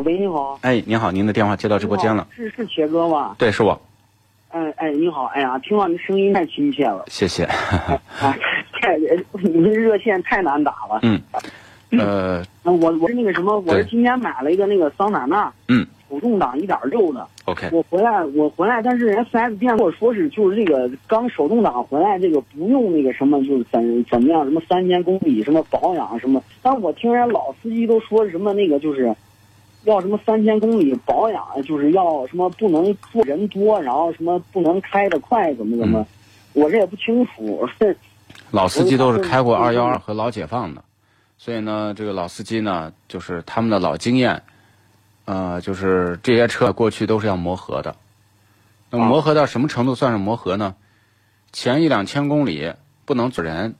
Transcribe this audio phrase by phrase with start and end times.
[0.00, 0.58] 啊，喂，你好。
[0.62, 2.26] 哎，您好，您的电话接到直播间了。
[2.34, 3.36] 是是铁哥吗？
[3.36, 3.78] 对，是我。
[4.48, 7.04] 哎哎，你好，哎呀，听到你声音太亲切了。
[7.08, 7.44] 谢谢。
[7.44, 8.34] 啊，
[8.80, 8.96] 太，
[9.42, 11.00] 你们热线太难打了。
[11.02, 11.20] 嗯。
[11.98, 12.42] 呃。
[12.62, 15.52] 我我是那个什么，我是今天买了一个那个桑塔纳。
[15.68, 15.86] 嗯。
[16.08, 17.26] 手动挡一点六的。
[17.44, 17.68] OK。
[17.70, 26.42] 我回来，我回来，但是人家 4S 店跟我说是，就是这个刚手动挡回来，这个不用那个什么，就是怎怎么样，什么三千公里什么保养什么。
[26.62, 29.14] 但是我听人家老司机都说什么那个就是。
[29.84, 36.06] 要什么三千公里保养，就是要什么不能坐人多，然后什么不能开得快，怎么怎么，
[36.52, 37.66] 我这也不清楚。
[38.50, 40.84] 老司机都是开过二幺二和老解放的，
[41.38, 44.42] 所以呢，这个老司机呢，就是他们的老经验，
[45.24, 47.96] 呃，就是这些车过去都是要磨合的。
[48.90, 50.74] 那么磨合到什么程度算是磨合呢？
[51.52, 53.74] 前一两千公里不能走人，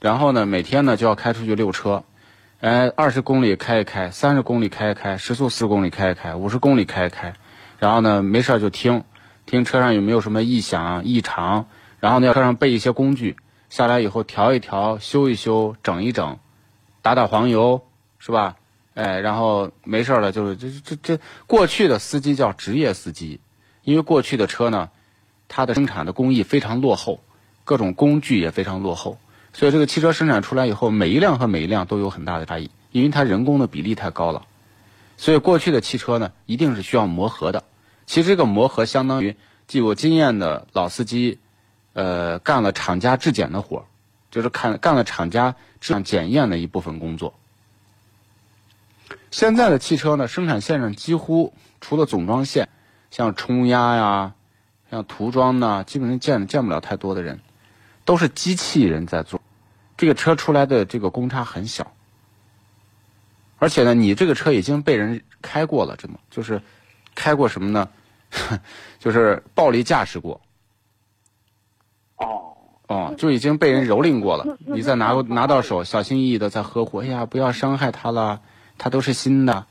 [0.00, 2.02] 然后呢，每天呢就要开出去溜车。
[2.60, 7.32] 哎，二十公里开一开，三十公里开一开，时速四十公里开一开，五十公里开一开，
[7.78, 9.02] 然后呢，没事就听，
[9.46, 11.68] 听车上有没有什么异响异常，
[12.00, 13.34] 然后呢，车上备一些工具，
[13.70, 16.38] 下来以后调一调，修一修，整一整，
[17.00, 17.82] 打打黄油，
[18.18, 18.56] 是吧？
[18.92, 23.40] 哎，然后没事了，就是这这这过去的司机叫职业司机，
[23.84, 24.90] 因为过去的车呢，
[25.48, 27.20] 它的生产的工艺非常落后，
[27.64, 29.16] 各种工具也非常落后。
[29.52, 34.46] 所以这个汽车生产出来以后，每一辆和每一辆都有很大的差异，因为它人工的比例太高了。
[35.16, 37.64] 所以过去的汽车呢，一定是需要磨合的。
[38.06, 41.38] 其实这个磨合相当于既有经验的老司机，
[41.92, 43.84] 呃，干了厂家质检的活
[44.30, 47.34] 就是看干了厂家质量检验的一部分工作。
[49.30, 52.68] 现在的汽车呢，生产线上几乎除了总装线，
[53.10, 54.34] 像冲压呀，
[54.90, 57.40] 像涂装呢，基本上见见不了太多的人。
[58.10, 59.40] 都是机器人在做，
[59.96, 61.92] 这个车出来的这个公差很小，
[63.60, 66.60] 而且呢，你这个车已经被人开过了，这么就是
[67.14, 67.88] 开过什么呢？
[68.98, 70.40] 就是暴力驾驶过。
[72.16, 72.52] 哦。
[72.88, 78.42] 哦，就已经被人蹂躏过了，你再拿拿到手，小心翼翼的在呵护，哎呀，不要伤害它了，
[78.76, 79.64] 它都是新的，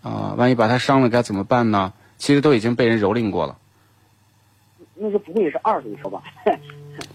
[0.00, 1.92] 啊，万一把它伤了该怎么办呢？
[2.18, 3.58] 其实都已经被人蹂躏过了。
[4.94, 6.22] 那就不会是二手车吧？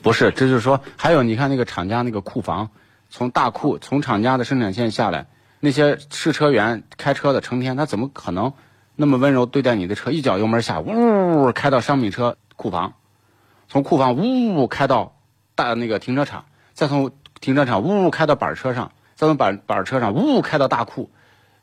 [0.06, 2.70] 不是，这就是说，还有你看那个厂家那个库房，
[3.10, 5.26] 从大库从厂家的生产线下来，
[5.60, 8.54] 那些试车员开车的成天，他怎么可能
[8.96, 10.12] 那么温柔对待你的车？
[10.12, 12.94] 一脚油门下，呜开到商品车库房，
[13.68, 15.18] 从库房呜开到
[15.56, 16.46] 大那个停车场，
[16.76, 17.10] 再从
[17.42, 21.10] 停车场呜开到板车上，再从板板车上呜开到大库，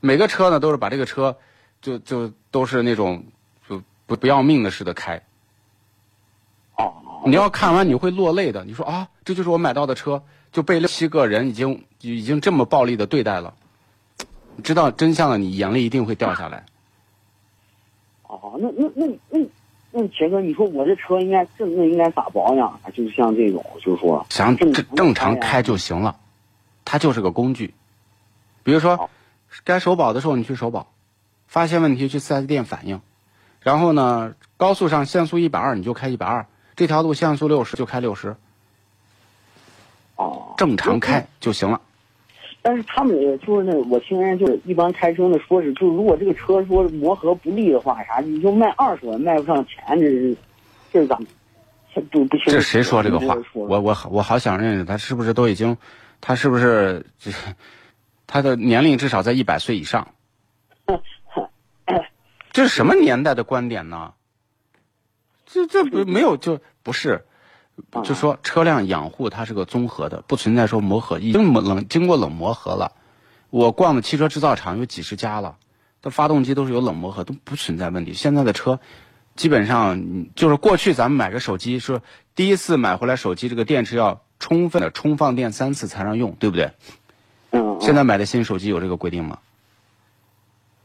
[0.01, 1.37] 每个车呢都是把这个车
[1.81, 3.25] 就就都是那种
[3.69, 5.23] 就不不要命的似的开。
[7.25, 8.65] 你要看完你会落泪的。
[8.65, 13.55] 你说啊，这就是我买到的车，就被六七个人已经已经这么暴力的对待了。
[14.63, 16.65] 知道真相了，你眼泪一定会掉下来。
[18.25, 19.47] 哦，那那那那
[19.91, 22.91] 那杰哥，你说我这车应该正那应该咋保养啊？
[22.93, 26.17] 就是像这种，就是说，想正正常开就行了，
[26.85, 27.75] 它就是个工具。
[28.63, 29.09] 比如说，
[29.65, 30.93] 该首保的时候你去首保，
[31.47, 33.01] 发现问题去四 S 店反映，
[33.61, 36.47] 然后呢，高速上限速一百二你就开一百二。
[36.75, 38.35] 这条路限速六十就开六十，
[40.17, 41.81] 哦，正常开就行了。
[42.63, 50.37] 但是他们就是那，我听人家就是一般开车的说是，就是如果这个车说磨合不利的话，啥你就卖二十万卖不上钱，这是
[50.93, 51.19] 这是咋？
[52.11, 52.53] 不不行。
[52.53, 53.37] 这谁说这个话？
[53.53, 55.77] 我我我好想认识他，是不是都已经？
[56.21, 57.05] 他是不是？
[58.27, 60.09] 他的年龄至少在一百岁以上？
[62.53, 64.15] 这是什么年代的观点呢？
[65.53, 67.25] 这这不没有就不是，
[68.03, 72.93] 就说车辆养护它是个综合的，不存在说磨合，已经冷经过冷磨合了。
[73.51, 75.57] 我逛的汽车制造厂有几十家了，
[76.01, 78.15] 它发动机都是有冷磨合，都不存在问题。
[78.15, 78.81] 现在的车，
[79.37, 82.01] 基本上就是过去咱们买个手机，说
[82.35, 86.73] 第一次买回来手机这个电池要充分的充放电三次才让用，对不对？
[87.51, 87.77] 嗯。
[87.81, 89.39] 现在买的新手机有这个规定吗？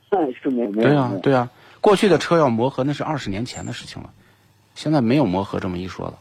[0.10, 0.90] 那是没没有。
[0.90, 1.50] 对啊，对啊，
[1.80, 4.14] 过去的车要磨合那是二十年前的事情了，
[4.78, 6.14] 现在没有磨合这么一说了。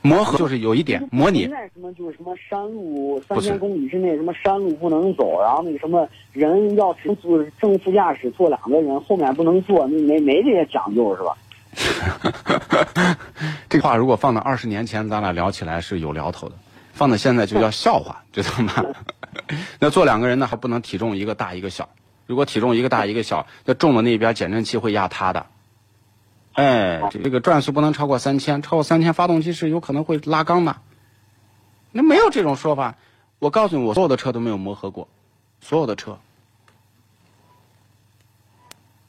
[0.00, 1.42] 磨合就是有一点模拟。
[1.42, 6.90] 现在什么就是什么山路三千公里之内什么山路不能走，然后那个什么人要
[7.20, 11.36] 坐正副驾驶坐两个人，后面不能坐，那没没这些讲究是吧？
[13.68, 16.54] 这话如果放到二十年前，咱俩聊起来是有聊头的；
[16.94, 18.72] 放到现在就叫笑话，知道吗？
[19.78, 21.86] 那坐两个人呢，还不能体重一个大一个小。
[22.26, 25.44] 如果体重一个大一个小，那重的那边减震器会压塌的。
[26.56, 30.76] 哎，这个转速不能超过三千，超过三千，发动机是有可能会拉缸的。
[31.92, 32.96] 那没有这种说法，
[33.38, 35.06] 我告诉你，我所有的车都没有磨合过，
[35.60, 36.18] 所有的车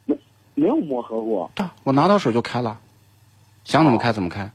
[0.05, 0.17] 没
[0.55, 1.49] 没有磨合过。
[1.83, 2.79] 我拿到手就开了，
[3.63, 4.51] 想怎么开怎么开。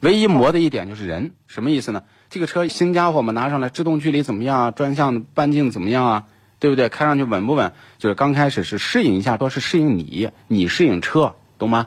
[0.00, 2.02] 唯一磨的一点就是人，什么意思呢？
[2.30, 4.70] 这个车新家伙嘛，拿上来制动距离怎么样啊？
[4.70, 6.26] 转向半径怎么样啊？
[6.58, 6.88] 对不对？
[6.88, 7.72] 开上去稳不稳？
[7.98, 11.34] 就是刚开始是适应一下，说是适应你，你适应车。
[11.58, 11.86] 懂吗？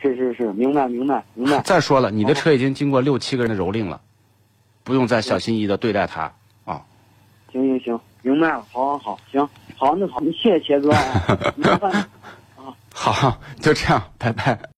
[0.00, 1.60] 是是是，明白明白明白。
[1.66, 4.00] 再说了，你的车已经经过六七个人的蹂躏了，
[4.84, 6.32] 不用再小心翼翼的对待它
[6.64, 6.80] 啊。
[7.50, 11.90] 行行行，明白了，好好好，行，好那好，谢谢茄哥啊， 麻烦
[12.56, 12.74] 啊。
[12.94, 14.77] 好，就这样，拜拜。